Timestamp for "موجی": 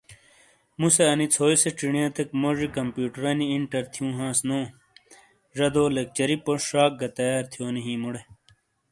2.41-2.67